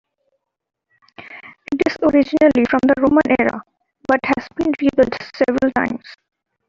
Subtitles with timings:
[1.19, 3.63] It is originally from the Roman era,
[4.07, 6.01] but has been rebuilt several times.